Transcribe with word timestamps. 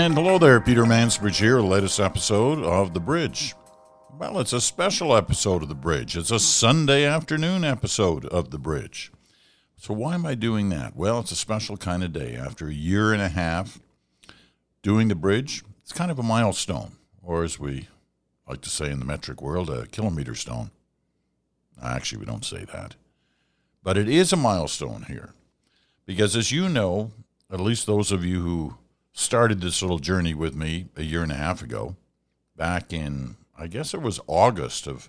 And 0.00 0.14
hello 0.14 0.38
there, 0.38 0.62
Peter 0.62 0.84
Mansbridge 0.84 1.40
here, 1.40 1.60
latest 1.60 2.00
episode 2.00 2.64
of 2.64 2.94
The 2.94 3.00
Bridge. 3.00 3.54
Well, 4.18 4.40
it's 4.40 4.54
a 4.54 4.60
special 4.60 5.14
episode 5.14 5.62
of 5.62 5.68
The 5.68 5.74
Bridge. 5.74 6.16
It's 6.16 6.30
a 6.30 6.40
Sunday 6.40 7.04
afternoon 7.04 7.64
episode 7.64 8.24
of 8.24 8.50
The 8.50 8.58
Bridge. 8.58 9.12
So, 9.76 9.92
why 9.92 10.14
am 10.14 10.24
I 10.24 10.34
doing 10.36 10.70
that? 10.70 10.96
Well, 10.96 11.20
it's 11.20 11.32
a 11.32 11.36
special 11.36 11.76
kind 11.76 12.02
of 12.02 12.14
day. 12.14 12.34
After 12.34 12.68
a 12.68 12.72
year 12.72 13.12
and 13.12 13.20
a 13.20 13.28
half 13.28 13.78
doing 14.82 15.08
The 15.08 15.14
Bridge, 15.14 15.62
it's 15.82 15.92
kind 15.92 16.10
of 16.10 16.18
a 16.18 16.22
milestone, 16.22 16.92
or 17.22 17.44
as 17.44 17.60
we 17.60 17.88
like 18.48 18.62
to 18.62 18.70
say 18.70 18.90
in 18.90 19.00
the 19.00 19.04
metric 19.04 19.42
world, 19.42 19.68
a 19.68 19.86
kilometer 19.86 20.34
stone. 20.34 20.70
Actually, 21.80 22.20
we 22.20 22.24
don't 22.26 22.46
say 22.46 22.64
that. 22.72 22.94
But 23.82 23.98
it 23.98 24.08
is 24.08 24.32
a 24.32 24.36
milestone 24.36 25.04
here. 25.08 25.34
Because 26.06 26.36
as 26.36 26.50
you 26.50 26.70
know, 26.70 27.12
at 27.52 27.60
least 27.60 27.86
those 27.86 28.10
of 28.10 28.24
you 28.24 28.40
who 28.40 28.78
started 29.12 29.60
this 29.60 29.82
little 29.82 29.98
journey 29.98 30.34
with 30.34 30.54
me 30.54 30.86
a 30.96 31.02
year 31.02 31.22
and 31.22 31.32
a 31.32 31.36
half 31.36 31.62
ago, 31.62 31.96
back 32.56 32.92
in, 32.92 33.36
I 33.58 33.66
guess 33.66 33.94
it 33.94 34.02
was 34.02 34.20
August 34.26 34.86
of 34.86 35.08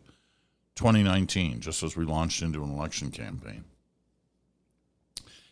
2019, 0.75 1.59
just 1.59 1.83
as 1.83 1.95
we 1.95 2.05
launched 2.05 2.41
into 2.41 2.63
an 2.63 2.71
election 2.71 3.11
campaign. 3.11 3.65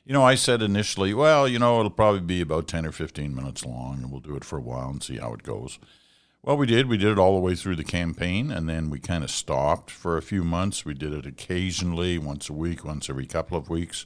You 0.06 0.14
know, 0.14 0.24
I 0.24 0.36
said 0.36 0.62
initially, 0.62 1.14
well, 1.14 1.48
you 1.48 1.60
know, 1.60 1.80
it'll 1.80 1.92
probably 1.92 2.22
be 2.22 2.42
about 2.42 2.68
10 2.68 2.86
or 2.86 2.92
15 2.92 3.36
minutes 3.36 3.64
long, 3.64 4.00
and 4.02 4.12
we'll 4.12 4.22
do 4.22 4.36
it 4.36 4.44
for 4.44 4.58
a 4.58 4.62
while 4.62 4.90
and 4.90 5.04
see 5.04 5.18
how 5.18 5.34
it 5.34 5.44
goes. 5.44 5.78
Well, 6.42 6.58
we 6.58 6.66
did. 6.66 6.88
We 6.88 6.98
did 6.98 7.12
it 7.12 7.20
all 7.20 7.36
the 7.36 7.42
way 7.42 7.54
through 7.54 7.76
the 7.76 7.84
campaign, 7.84 8.50
and 8.50 8.68
then 8.68 8.90
we 8.90 9.00
kind 9.00 9.24
of 9.24 9.30
stopped 9.30 9.92
for 9.92 10.18
a 10.18 10.22
few 10.22 10.44
months. 10.44 10.86
We 10.86 10.94
did 10.94 11.14
it 11.14 11.26
occasionally, 11.26 12.18
once 12.18 12.50
a 12.50 12.54
week, 12.54 12.84
once 12.84 13.10
every 13.10 13.26
couple 13.28 13.58
of 13.58 13.70
weeks. 13.70 14.06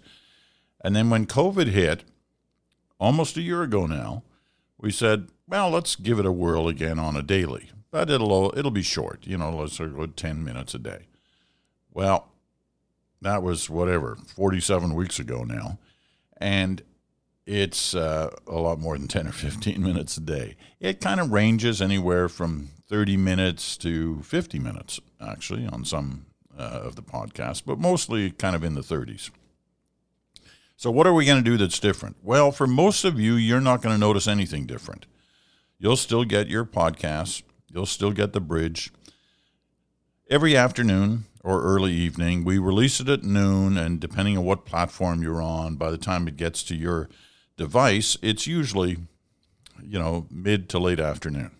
And 0.84 0.96
then 0.96 1.10
when 1.10 1.26
COVID 1.28 1.68
hit, 1.68 2.04
almost 3.00 3.38
a 3.38 3.42
year 3.42 3.62
ago 3.62 3.86
now, 3.86 4.24
we 4.84 4.92
said, 4.92 5.30
well, 5.48 5.70
let's 5.70 5.96
give 5.96 6.20
it 6.20 6.26
a 6.26 6.32
whirl 6.32 6.68
again 6.68 7.00
on 7.00 7.16
a 7.16 7.24
daily, 7.24 7.72
but 7.90 8.10
it'll 8.10 8.54
it'll 8.58 8.70
be 8.70 8.84
short. 8.84 9.26
You 9.26 9.38
know, 9.38 9.56
let's 9.56 9.80
go 9.80 10.06
ten 10.08 10.44
minutes 10.44 10.76
a 10.76 10.80
day. 10.80 11.08
Well, 11.90 12.28
that 13.22 13.42
was 13.42 13.70
whatever 13.70 14.18
forty-seven 14.36 14.94
weeks 14.94 15.20
ago 15.20 15.46
now, 15.46 15.80
and 16.36 16.84
it's 17.46 17.96
uh, 17.96 18.36
a 18.46 18.56
lot 18.56 18.80
more 18.80 18.98
than 18.98 19.08
10 19.10 19.28
or 19.28 19.34
15 19.34 19.82
minutes 19.84 20.16
a 20.16 20.22
day. 20.22 20.56
It 20.80 21.02
kind 21.02 21.20
of 21.20 21.32
ranges 21.32 21.82
anywhere 21.82 22.30
from 22.30 22.70
30 22.88 23.18
minutes 23.18 23.76
to 23.78 24.22
50 24.22 24.60
minutes, 24.60 25.02
actually, 25.20 25.68
on 25.68 25.84
some 25.84 26.26
uh, 26.58 26.62
of 26.62 26.96
the 26.96 27.02
podcasts, 27.02 27.62
but 27.66 27.80
mostly 27.80 28.32
kind 28.32 28.56
of 28.56 28.64
in 28.64 28.76
the 28.76 28.82
30s. 28.82 29.30
So, 30.84 30.92
what 30.92 31.08
are 31.08 31.14
we 31.14 31.24
going 31.24 31.42
to 31.42 31.50
do 31.50 31.56
that's 31.56 31.80
different? 31.80 32.18
Well, 32.22 32.52
for 32.52 32.68
most 32.68 33.06
of 33.06 33.18
you, 33.18 33.36
you're 33.36 33.62
not 33.62 33.82
going 33.82 33.96
to 33.96 33.98
notice 33.98 34.28
anything 34.28 34.66
different. 34.66 35.06
You'll 35.80 35.96
still 35.96 36.26
get 36.26 36.50
your 36.50 36.66
podcasts, 36.66 37.42
you'll 37.72 37.86
still 37.86 38.12
get 38.12 38.34
the 38.34 38.42
bridge. 38.42 38.92
Every 40.30 40.58
afternoon 40.58 41.24
or 41.42 41.64
early 41.64 41.94
evening, 41.94 42.44
we 42.44 42.58
release 42.58 43.00
it 43.00 43.08
at 43.08 43.24
noon, 43.24 43.78
and 43.78 44.02
depending 44.02 44.38
on 44.38 44.44
what 44.44 44.66
platform 44.66 45.24
you're 45.24 45.42
on, 45.42 45.78
by 45.78 45.90
the 45.90 45.98
time 45.98 46.28
it 46.28 46.36
gets 46.36 46.64
to 46.64 46.76
your 46.76 47.08
device, 47.56 48.18
it's 48.22 48.46
usually, 48.46 48.98
you 49.82 49.98
know, 49.98 50.28
mid 50.30 50.68
to 50.68 50.80
late 50.80 51.00
afternoon. 51.00 51.52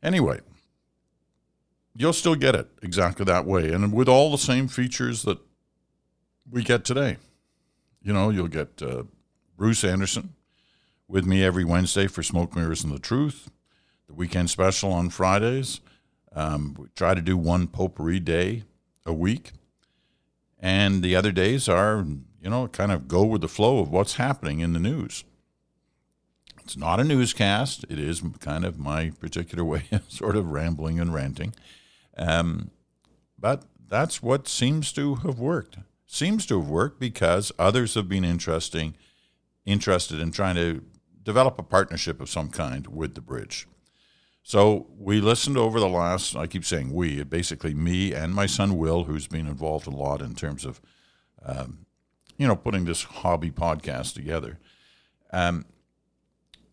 Anyway, 0.00 0.38
you'll 1.96 2.12
still 2.12 2.36
get 2.36 2.54
it 2.54 2.68
exactly 2.84 3.24
that 3.24 3.46
way, 3.46 3.72
and 3.72 3.92
with 3.92 4.08
all 4.08 4.30
the 4.30 4.38
same 4.38 4.68
features 4.68 5.24
that 5.24 5.38
we 6.48 6.62
get 6.62 6.84
today. 6.84 7.16
You 8.02 8.12
know, 8.12 8.30
you'll 8.30 8.48
get 8.48 8.82
uh, 8.82 9.04
Bruce 9.56 9.84
Anderson 9.84 10.34
with 11.06 11.24
me 11.24 11.44
every 11.44 11.64
Wednesday 11.64 12.08
for 12.08 12.22
Smoke 12.22 12.56
Mirrors 12.56 12.82
and 12.82 12.92
the 12.92 12.98
Truth, 12.98 13.48
the 14.08 14.14
weekend 14.14 14.50
special 14.50 14.92
on 14.92 15.08
Fridays. 15.08 15.80
Um, 16.34 16.74
we 16.76 16.86
try 16.96 17.14
to 17.14 17.20
do 17.20 17.36
one 17.36 17.68
potpourri 17.68 18.18
day 18.18 18.64
a 19.06 19.12
week. 19.12 19.52
And 20.58 21.02
the 21.02 21.14
other 21.14 21.30
days 21.30 21.68
are, 21.68 22.04
you 22.40 22.50
know, 22.50 22.66
kind 22.66 22.90
of 22.90 23.06
go 23.06 23.24
with 23.24 23.40
the 23.40 23.48
flow 23.48 23.78
of 23.78 23.90
what's 23.90 24.14
happening 24.14 24.58
in 24.58 24.72
the 24.72 24.80
news. 24.80 25.22
It's 26.64 26.76
not 26.76 26.98
a 26.98 27.04
newscast. 27.04 27.84
It 27.88 28.00
is 28.00 28.22
kind 28.40 28.64
of 28.64 28.80
my 28.80 29.10
particular 29.10 29.64
way 29.66 29.84
of 29.92 30.10
sort 30.10 30.34
of 30.34 30.50
rambling 30.50 30.98
and 30.98 31.14
ranting. 31.14 31.54
Um, 32.16 32.70
but 33.38 33.62
that's 33.88 34.22
what 34.22 34.48
seems 34.48 34.92
to 34.92 35.16
have 35.16 35.38
worked 35.38 35.76
seems 36.12 36.44
to 36.44 36.60
have 36.60 36.68
worked 36.68 37.00
because 37.00 37.50
others 37.58 37.94
have 37.94 38.06
been 38.06 38.22
interesting, 38.24 38.94
interested 39.64 40.20
in 40.20 40.30
trying 40.30 40.54
to 40.54 40.82
develop 41.22 41.58
a 41.58 41.62
partnership 41.62 42.20
of 42.20 42.28
some 42.28 42.50
kind 42.50 42.86
with 42.88 43.14
the 43.14 43.20
bridge. 43.22 43.66
So 44.42 44.88
we 44.98 45.22
listened 45.22 45.56
over 45.56 45.80
the 45.80 45.88
last, 45.88 46.36
I 46.36 46.46
keep 46.46 46.66
saying 46.66 46.92
we, 46.92 47.22
basically 47.24 47.72
me 47.72 48.12
and 48.12 48.34
my 48.34 48.44
son 48.44 48.76
Will, 48.76 49.04
who's 49.04 49.26
been 49.26 49.46
involved 49.46 49.86
a 49.86 49.90
lot 49.90 50.20
in 50.20 50.34
terms 50.34 50.66
of, 50.66 50.82
um, 51.46 51.86
you 52.36 52.46
know, 52.46 52.56
putting 52.56 52.84
this 52.84 53.04
hobby 53.04 53.50
podcast 53.50 54.12
together. 54.12 54.58
Um, 55.32 55.64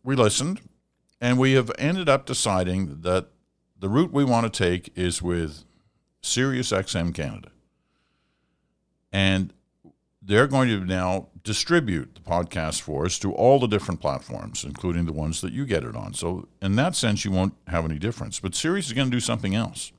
we 0.04 0.18
listened 0.18 0.60
and 1.22 1.40
we 1.40 1.54
have 1.54 1.72
ended 1.80 2.10
up 2.10 2.26
deciding 2.26 3.04
that 3.04 3.28
the 3.80 3.88
route 3.88 4.12
we 4.12 4.26
want 4.26 4.52
to 4.52 4.64
take 4.64 4.92
is 4.98 5.22
with 5.22 5.64
Sirius 6.22 6.74
XM 6.74 7.14
Canada 7.14 7.52
and 9.12 9.54
they're 10.22 10.48
going 10.48 10.70
to 10.70 10.86
now 10.86 11.28
distribute 11.44 12.14
the 12.16 12.22
podcast 12.22 12.82
for 12.82 13.06
us 13.06 13.18
to 13.20 13.34
all 13.34 13.60
the 13.60 13.68
different 13.68 14.00
platforms, 14.02 14.64
including 14.64 15.06
the 15.06 15.14
ones 15.14 15.42
that 15.42 15.54
you 15.54 15.66
get 15.66 15.84
it 15.84 15.96
on. 15.96 16.14
So, 16.14 16.48
in 16.62 16.76
that 16.76 16.96
sense, 16.96 17.26
you 17.26 17.32
won't 17.32 17.56
have 17.68 17.86
any 17.86 17.98
difference. 17.98 18.40
But 18.40 18.54
Sirius 18.54 18.88
is 18.88 18.94
going 18.94 19.08
to 19.10 19.16
do 19.16 19.20
something 19.20 19.56
else. 19.56 19.92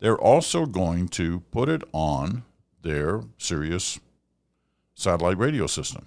They're 0.00 0.18
also 0.18 0.64
going 0.64 1.08
to 1.08 1.40
put 1.50 1.68
it 1.68 1.82
on 1.92 2.44
their 2.82 3.22
Sirius 3.36 3.98
satellite 4.94 5.38
radio 5.38 5.66
system 5.66 6.06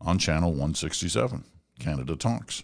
on 0.00 0.18
channel 0.18 0.50
167, 0.50 1.44
Canada 1.80 2.14
Talks. 2.14 2.62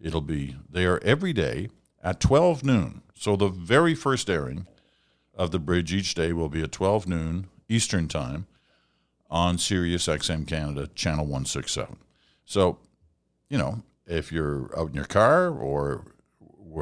It'll 0.00 0.20
be 0.20 0.56
there 0.70 1.02
every 1.02 1.32
day 1.32 1.70
at 2.04 2.20
12 2.20 2.62
noon. 2.62 3.02
So, 3.14 3.34
the 3.34 3.48
very 3.48 3.94
first 3.94 4.28
airing 4.28 4.66
of 5.34 5.50
the 5.50 5.58
bridge 5.58 5.92
each 5.92 6.14
day 6.14 6.32
will 6.32 6.48
be 6.48 6.62
at 6.62 6.72
12 6.72 7.08
noon 7.08 7.48
Eastern 7.68 8.08
Time 8.08 8.46
on 9.30 9.58
Sirius 9.58 10.06
XM 10.06 10.46
Canada, 10.46 10.88
channel 10.94 11.24
167. 11.24 11.96
So, 12.44 12.78
you 13.48 13.58
know, 13.58 13.82
if 14.06 14.30
you're 14.30 14.70
out 14.78 14.90
in 14.90 14.94
your 14.94 15.04
car 15.04 15.48
or, 15.50 16.04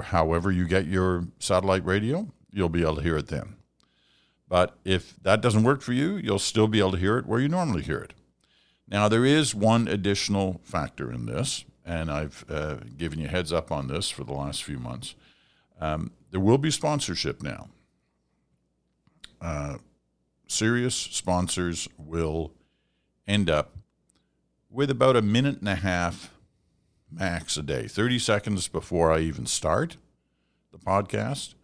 however 0.03 0.51
you 0.51 0.67
get 0.67 0.87
your 0.87 1.29
satellite 1.39 1.85
radio, 1.85 2.29
you'll 2.51 2.69
be 2.69 2.83
able 2.83 2.97
to 2.97 3.03
hear 3.03 3.17
it 3.17 3.29
then. 3.29 3.57
But 4.49 4.77
if 4.85 5.17
that 5.23 5.41
doesn't 5.41 5.63
work 5.63 5.83
for 5.83 5.93
you, 5.93 6.17
you'll 6.17 6.39
still 6.39 6.69
be 6.69 6.81
able 6.81 6.93
to 6.93 6.99
hear 6.99 7.19
it 7.19 7.27
where 7.27 7.41
you 7.41 7.49
normally 7.49 7.83
hear 7.83 7.99
it. 7.99 8.13
Now, 8.87 9.09
there 9.09 9.25
is 9.25 9.55
one 9.55 9.89
additional 9.89 10.61
factor 10.63 11.11
in 11.11 11.27
this, 11.27 11.65
and 11.85 12.11
I've 12.11 12.45
uh, 12.49 12.77
given 12.97 13.19
you 13.19 13.29
heads 13.29 13.53
up 13.53 13.73
on 13.73 13.89
this 13.89 14.11
for 14.11 14.25
the 14.25 14.35
last 14.35 14.63
few 14.63 14.79
months. 14.79 15.15
Um, 15.81 16.13
there 16.31 16.41
will 16.41 16.59
be 16.59 16.71
sponsorship 16.71 17.43
now. 17.43 17.69
Uh, 19.41 19.79
Sirius 20.55 20.95
sponsors 20.95 21.89
will 21.99 22.53
end 23.27 23.51
up 23.51 23.77
with 24.71 24.89
about 24.89 25.17
a 25.17 25.23
minute 25.23 25.59
and 25.59 25.69
a 25.69 25.75
half 25.75 26.33
max 27.11 27.57
a 27.57 27.63
day, 27.63 27.89
30 27.89 28.19
seconds 28.21 28.69
before 28.69 29.13
I 29.13 29.19
even 29.19 29.47
start 29.47 29.97
the 30.71 30.79
podcast, 30.79 31.55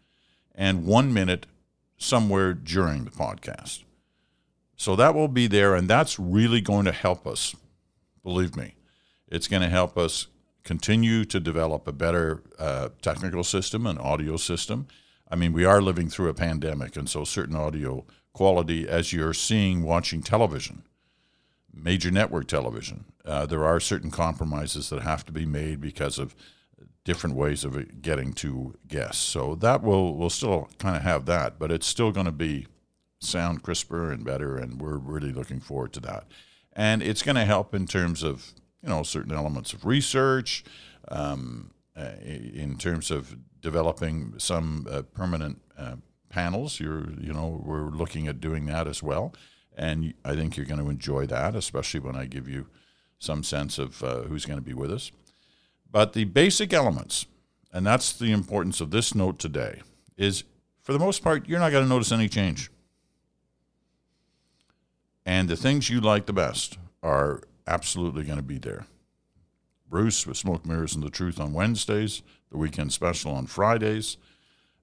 and 0.55 0.87
one 0.87 1.15
minute 1.15 1.47
somewhere 1.99 2.53
during 2.53 3.05
the 3.05 3.11
podcast. 3.11 3.85
So 4.77 4.97
that 4.97 5.15
will 5.15 5.29
be 5.29 5.47
there, 5.47 5.75
and 5.75 5.89
that's 5.89 6.19
really 6.19 6.61
going 6.61 6.87
to 6.87 6.93
help 6.93 7.27
us. 7.27 7.55
Believe 8.25 8.57
me, 8.57 8.75
it's 9.29 9.47
going 9.47 9.63
to 9.63 9.69
help 9.69 9.97
us 9.97 10.27
continue 10.65 11.25
to 11.27 11.39
develop 11.39 11.87
a 11.87 11.93
better 11.93 12.43
uh, 12.59 12.89
technical 13.03 13.45
system, 13.45 13.87
an 13.87 13.99
audio 13.99 14.37
system. 14.37 14.89
I 15.31 15.37
mean, 15.37 15.53
we 15.53 15.65
are 15.65 15.81
living 15.81 16.09
through 16.09 16.29
a 16.29 16.35
pandemic, 16.35 16.97
and 16.97 17.09
so 17.09 17.25
certain 17.25 17.55
audio 17.55 18.05
quality 18.32 18.88
as 18.88 19.12
you're 19.12 19.35
seeing 19.35 19.82
watching 19.82 20.23
television, 20.23 20.82
major 21.73 22.11
network 22.11 22.49
television. 22.49 23.05
Uh, 23.25 23.47
there 23.47 23.65
are 23.65 23.79
certain 23.79 24.11
compromises 24.11 24.91
that 24.91 25.03
have 25.03 25.25
to 25.27 25.32
be 25.32 25.47
made 25.47 25.81
because 25.81 26.19
of 26.19 26.35
different 27.05 27.37
ways 27.37 27.65
of 27.65 28.03
getting 28.03 28.32
to 28.32 28.77
guests. 28.87 29.23
So 29.23 29.55
that 29.56 29.82
will 29.82 30.17
will 30.17 30.31
still 30.31 30.69
kind 30.79 30.97
of 30.97 31.03
have 31.03 31.27
that, 31.27 31.59
but 31.59 31.71
it's 31.71 31.87
still 31.87 32.12
going 32.12 32.26
to 32.26 32.33
be 32.33 32.67
sound 33.21 33.62
crisper 33.62 34.11
and 34.11 34.25
better, 34.25 34.56
and 34.56 34.81
we're 34.81 34.97
really 34.97 35.33
looking 35.33 35.61
forward 35.61 35.93
to 35.93 36.00
that. 36.00 36.26
And 36.73 37.03
it's 37.03 37.23
going 37.23 37.37
to 37.37 37.44
help 37.44 37.75
in 37.75 37.87
terms 37.87 38.23
of 38.23 38.53
you 38.83 38.88
know 38.88 39.03
certain 39.03 39.33
elements 39.33 39.73
of 39.73 39.85
research, 39.85 40.65
um, 41.09 41.71
uh, 41.97 42.12
in 42.23 42.76
terms 42.79 43.11
of 43.11 43.37
developing 43.61 44.35
some 44.39 44.87
uh, 44.91 45.03
permanent 45.03 45.61
uh, 45.79 45.97
panels. 46.29 46.81
You're, 46.81 47.11
you 47.21 47.33
know, 47.33 47.61
we're 47.65 47.91
looking 47.91 48.27
at 48.29 48.41
doing 48.41 48.67
that 48.67 48.87
as 48.87 49.03
well, 49.03 49.35
and 49.77 50.15
I 50.25 50.35
think 50.35 50.57
you're 50.57 50.67
going 50.67 50.83
to 50.83 50.91
enjoy 50.91 51.27
that, 51.27 51.55
especially 51.55 52.01
when 52.01 52.17
I 52.17 52.27
give 52.27 52.49
you 52.49 52.67
some 53.19 53.43
sense 53.43 53.79
of 53.79 54.03
uh, 54.03 54.23
who's 54.23 54.47
going 54.47 54.59
to 54.59 54.65
be 54.65 54.75
with 54.75 54.91
us. 54.91 55.12
But 55.91 56.12
the 56.12 56.25
basic 56.25 56.73
elements, 56.73 57.27
and 57.73 57.87
that's 57.87 58.12
the 58.12 58.33
importance 58.33 58.81
of 58.81 58.91
this 58.91 59.15
note 59.15 59.39
today, 59.39 59.83
is 60.17 60.45
for 60.83 60.93
the 60.93 60.99
most 60.99 61.23
part, 61.23 61.49
you're 61.49 61.59
not 61.59 61.73
going 61.73 61.85
to 61.85 61.89
notice 61.89 62.12
any 62.12 62.29
change. 62.29 62.71
And 65.27 65.49
the 65.49 65.57
things 65.57 65.91
you 65.91 66.01
like 66.01 66.27
the 66.27 66.33
best 66.33 66.79
are 67.03 67.43
absolutely 67.67 68.25
going 68.25 68.39
to 68.39 68.43
be 68.43 68.59
there. 68.59 68.87
Bruce 69.91 70.27
with 70.27 70.37
Smoke 70.37 70.65
Mirrors 70.65 70.95
and 70.95 71.03
the 71.03 71.11
Truth 71.11 71.41
on 71.41 71.53
Wednesdays, 71.53 72.23
the 72.51 72.57
weekend 72.57 72.93
special 72.93 73.33
on 73.33 73.47
Fridays, 73.47 74.17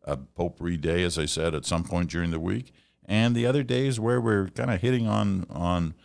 a 0.04 0.18
potpourri 0.18 0.78
day, 0.78 1.04
as 1.04 1.18
I 1.18 1.26
said, 1.26 1.56
at 1.56 1.66
some 1.66 1.86
point 1.86 2.12
during 2.12 2.30
the 2.32 2.40
week, 2.40 2.74
and 3.06 3.34
the 3.34 3.46
other 3.46 3.64
days 3.64 4.00
where 4.00 4.20
we're 4.20 4.50
kind 4.50 4.70
of 4.70 4.82
hitting 4.82 5.08
on 5.08 5.48
on 5.50 5.96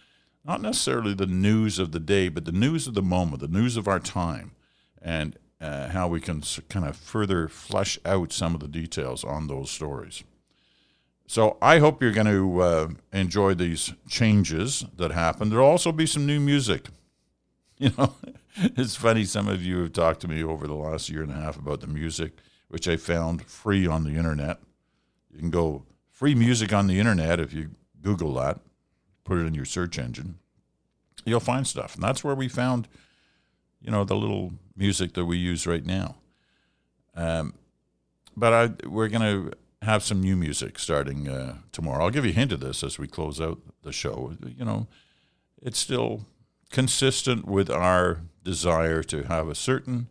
not 0.44 0.60
necessarily 0.60 1.14
the 1.14 1.26
news 1.26 1.78
of 1.78 1.92
the 1.92 2.00
day, 2.00 2.28
but 2.28 2.44
the 2.44 2.52
news 2.52 2.86
of 2.86 2.94
the 2.94 3.02
moment, 3.02 3.40
the 3.40 3.48
news 3.48 3.76
of 3.76 3.86
our 3.86 4.00
time, 4.00 4.52
and 5.00 5.36
uh, 5.60 5.88
how 5.88 6.08
we 6.08 6.20
can 6.20 6.42
kind 6.68 6.86
of 6.86 6.96
further 6.96 7.48
flesh 7.48 7.98
out 8.04 8.32
some 8.32 8.54
of 8.54 8.60
the 8.60 8.68
details 8.68 9.22
on 9.24 9.46
those 9.46 9.70
stories. 9.70 10.24
So 11.26 11.56
I 11.62 11.78
hope 11.78 12.02
you're 12.02 12.12
going 12.12 12.26
to 12.26 12.60
uh, 12.60 12.88
enjoy 13.12 13.54
these 13.54 13.94
changes 14.08 14.84
that 14.96 15.12
happen. 15.12 15.48
There'll 15.48 15.68
also 15.68 15.92
be 15.92 16.06
some 16.06 16.26
new 16.26 16.40
music. 16.40 16.88
You 17.86 17.90
know, 17.98 18.14
it's 18.76 18.94
funny. 18.94 19.24
Some 19.24 19.48
of 19.48 19.60
you 19.60 19.80
have 19.82 19.92
talked 19.92 20.20
to 20.20 20.28
me 20.28 20.44
over 20.44 20.68
the 20.68 20.74
last 20.74 21.08
year 21.10 21.24
and 21.24 21.32
a 21.32 21.34
half 21.34 21.58
about 21.58 21.80
the 21.80 21.88
music, 21.88 22.34
which 22.68 22.86
I 22.86 22.96
found 22.96 23.44
free 23.46 23.88
on 23.88 24.04
the 24.04 24.14
internet. 24.14 24.60
You 25.32 25.40
can 25.40 25.50
go 25.50 25.84
free 26.12 26.36
music 26.36 26.72
on 26.72 26.86
the 26.86 27.00
internet 27.00 27.40
if 27.40 27.52
you 27.52 27.70
Google 28.00 28.34
that, 28.34 28.60
put 29.24 29.38
it 29.38 29.46
in 29.46 29.54
your 29.54 29.64
search 29.64 29.98
engine. 29.98 30.38
You'll 31.24 31.40
find 31.40 31.66
stuff, 31.66 31.96
and 31.96 32.04
that's 32.04 32.22
where 32.22 32.36
we 32.36 32.46
found, 32.46 32.86
you 33.80 33.90
know, 33.90 34.04
the 34.04 34.14
little 34.14 34.52
music 34.76 35.14
that 35.14 35.24
we 35.24 35.38
use 35.38 35.66
right 35.66 35.84
now. 35.84 36.14
Um, 37.16 37.54
but 38.36 38.52
I, 38.52 38.88
we're 38.88 39.08
going 39.08 39.22
to 39.50 39.56
have 39.84 40.04
some 40.04 40.20
new 40.20 40.36
music 40.36 40.78
starting 40.78 41.28
uh, 41.28 41.56
tomorrow. 41.72 42.04
I'll 42.04 42.10
give 42.10 42.24
you 42.24 42.30
a 42.30 42.34
hint 42.34 42.52
of 42.52 42.60
this 42.60 42.84
as 42.84 42.96
we 42.96 43.08
close 43.08 43.40
out 43.40 43.58
the 43.82 43.92
show. 43.92 44.36
You 44.56 44.64
know, 44.64 44.86
it's 45.60 45.80
still 45.80 46.26
consistent 46.72 47.46
with 47.46 47.70
our 47.70 48.22
desire 48.42 49.04
to 49.04 49.22
have 49.24 49.48
a 49.48 49.54
certain 49.54 50.08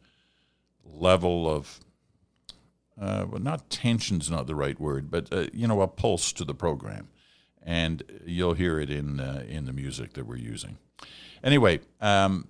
level 0.85 1.49
of, 1.49 1.79
uh, 2.99 3.25
well, 3.29 3.41
not 3.41 3.69
tension's 3.69 4.31
not 4.31 4.47
the 4.47 4.55
right 4.55 4.79
word, 4.79 5.11
but 5.11 5.27
uh, 5.33 5.47
you 5.51 5.67
know, 5.67 5.81
a 5.81 5.87
pulse 5.87 6.31
to 6.31 6.45
the 6.45 6.53
program, 6.53 7.09
and 7.61 8.03
you'll 8.25 8.53
hear 8.53 8.79
it 8.79 8.89
in 8.89 9.19
uh, 9.19 9.43
in 9.47 9.65
the 9.65 9.73
music 9.73 10.13
that 10.13 10.25
we're 10.25 10.37
using. 10.37 10.77
Anyway, 11.43 11.81
um, 11.99 12.47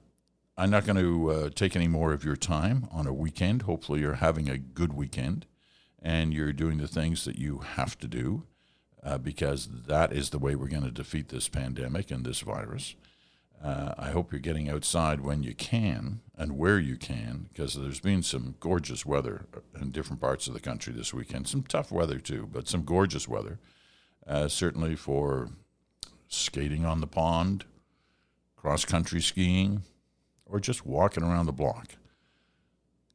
I'm 0.57 0.69
not 0.69 0.85
going 0.85 0.97
to 0.97 1.31
uh, 1.31 1.49
take 1.49 1.75
any 1.75 1.87
more 1.87 2.13
of 2.13 2.23
your 2.23 2.35
time 2.35 2.87
on 2.91 3.07
a 3.07 3.13
weekend. 3.13 3.63
Hopefully, 3.63 4.01
you're 4.01 4.15
having 4.15 4.49
a 4.49 4.57
good 4.57 4.93
weekend 4.93 5.47
and 6.01 6.33
you're 6.33 6.53
doing 6.53 6.77
the 6.77 6.87
things 6.87 7.25
that 7.25 7.37
you 7.37 7.59
have 7.59 7.97
to 7.99 8.07
do 8.07 8.43
uh, 9.03 9.17
because 9.17 9.69
that 9.87 10.11
is 10.11 10.31
the 10.31 10.39
way 10.39 10.55
we're 10.55 10.67
going 10.67 10.83
to 10.83 10.91
defeat 10.91 11.29
this 11.29 11.47
pandemic 11.47 12.11
and 12.11 12.25
this 12.25 12.41
virus. 12.41 12.95
Uh, 13.63 13.93
I 13.97 14.09
hope 14.09 14.31
you're 14.31 14.39
getting 14.39 14.69
outside 14.69 15.21
when 15.21 15.43
you 15.43 15.53
can 15.53 16.21
and 16.35 16.57
where 16.57 16.79
you 16.79 16.97
can 16.97 17.47
because 17.53 17.75
there's 17.75 17.99
been 17.99 18.23
some 18.23 18.55
gorgeous 18.59 19.05
weather 19.05 19.45
in 19.79 19.91
different 19.91 20.19
parts 20.19 20.47
of 20.47 20.55
the 20.55 20.59
country 20.59 20.91
this 20.93 21.13
weekend. 21.13 21.47
Some 21.47 21.63
tough 21.63 21.91
weather 21.91 22.17
too, 22.17 22.49
but 22.51 22.67
some 22.67 22.83
gorgeous 22.83 23.27
weather. 23.27 23.59
Uh, 24.25 24.47
certainly 24.47 24.95
for 24.95 25.49
skating 26.27 26.85
on 26.85 27.01
the 27.01 27.07
pond, 27.07 27.65
cross 28.55 28.83
country 28.85 29.21
skiing, 29.21 29.83
or 30.45 30.59
just 30.59 30.85
walking 30.85 31.23
around 31.23 31.45
the 31.45 31.51
block. 31.51 31.95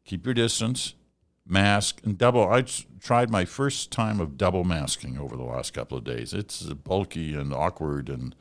Keep 0.05 0.27
your 0.27 0.35
distance, 0.35 0.95
mask, 1.45 2.01
and 2.05 2.17
double. 2.17 2.49
I 2.49 2.65
tried 3.01 3.31
my 3.31 3.45
first 3.45 3.91
time 3.91 4.21
of 4.21 4.39
double 4.39 4.63
masking 4.63 5.19
over 5.19 5.37
the 5.37 5.43
last 5.43 5.73
couple 5.73 5.99
of 5.99 6.05
days. 6.05 6.33
It's 6.33 6.63
bulky 6.63 7.35
and 7.35 7.53
awkward, 7.53 8.09
and 8.09 8.35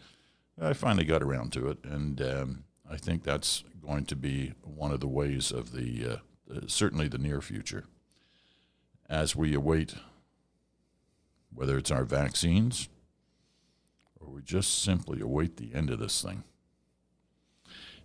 I 0.60 0.74
finally 0.74 1.06
got 1.06 1.22
around 1.22 1.54
to 1.54 1.69
it. 1.69 1.80
And 1.84 2.22
um, 2.22 2.63
I 2.90 2.98
think 2.98 3.24
that's 3.24 3.63
going 3.81 4.06
to 4.06 4.16
be 4.16 4.54
one 4.63 4.92
of 4.92 5.00
the 5.00 5.07
ways 5.07 5.52
of 5.52 5.72
the, 5.72 6.19
uh, 6.54 6.60
certainly 6.68 7.07
the 7.07 7.18
near 7.18 7.42
future 7.42 7.86
as 9.10 9.36
we 9.36 9.54
await 9.54 9.96
whether 11.54 11.78
it's 11.78 11.92
our 11.92 12.04
vaccines 12.04 12.90
or 14.19 14.30
we 14.30 14.42
just 14.42 14.84
simply 14.84 15.22
await 15.22 15.57
the 15.57 15.74
end 15.74 15.90
of 15.90 16.00
this 16.00 16.22
thing. 16.22 16.44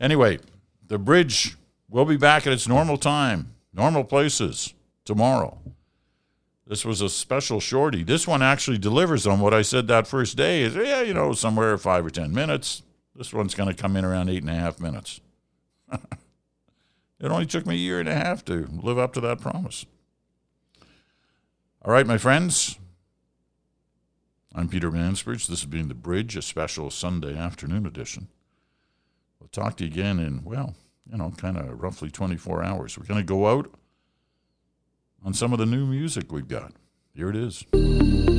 Anyway, 0.00 0.38
the 0.86 0.98
bridge 0.98 1.56
will 1.88 2.04
be 2.04 2.16
back 2.16 2.46
at 2.46 2.52
its 2.52 2.68
normal 2.68 2.96
time, 2.96 3.54
normal 3.72 4.04
places 4.04 4.72
tomorrow. 5.04 5.58
This 6.70 6.84
was 6.84 7.00
a 7.00 7.08
special 7.08 7.58
shorty. 7.58 8.04
This 8.04 8.28
one 8.28 8.42
actually 8.42 8.78
delivers 8.78 9.26
on 9.26 9.40
what 9.40 9.52
I 9.52 9.60
said 9.60 9.88
that 9.88 10.06
first 10.06 10.36
day. 10.36 10.62
Is 10.62 10.76
yeah, 10.76 11.02
you 11.02 11.12
know, 11.12 11.32
somewhere 11.32 11.76
five 11.76 12.06
or 12.06 12.10
ten 12.10 12.32
minutes. 12.32 12.84
This 13.16 13.32
one's 13.32 13.56
going 13.56 13.68
to 13.68 13.74
come 13.74 13.96
in 13.96 14.04
around 14.04 14.28
eight 14.28 14.42
and 14.42 14.50
a 14.50 14.54
half 14.54 14.78
minutes. 14.78 15.20
it 15.92 15.98
only 17.24 17.46
took 17.46 17.66
me 17.66 17.74
a 17.74 17.78
year 17.78 17.98
and 17.98 18.08
a 18.08 18.14
half 18.14 18.44
to 18.44 18.68
live 18.70 18.98
up 18.98 19.12
to 19.14 19.20
that 19.20 19.40
promise. 19.40 19.84
All 21.84 21.92
right, 21.92 22.06
my 22.06 22.18
friends. 22.18 22.78
I'm 24.54 24.68
Peter 24.68 24.92
Mansbridge. 24.92 25.48
This 25.48 25.62
has 25.62 25.66
been 25.66 25.88
The 25.88 25.94
Bridge, 25.94 26.36
a 26.36 26.42
special 26.42 26.88
Sunday 26.92 27.36
afternoon 27.36 27.84
edition. 27.84 28.28
We'll 29.40 29.48
talk 29.48 29.76
to 29.78 29.84
you 29.84 29.90
again 29.90 30.20
in, 30.20 30.44
well, 30.44 30.76
you 31.10 31.18
know, 31.18 31.32
kind 31.36 31.56
of 31.56 31.82
roughly 31.82 32.12
24 32.12 32.62
hours. 32.62 32.96
We're 32.96 33.06
going 33.06 33.18
to 33.18 33.26
go 33.26 33.48
out 33.48 33.74
on 35.24 35.34
some 35.34 35.52
of 35.52 35.58
the 35.58 35.66
new 35.66 35.86
music 35.86 36.32
we've 36.32 36.48
got. 36.48 36.72
Here 37.14 37.28
it 37.28 37.36
is. 37.36 38.29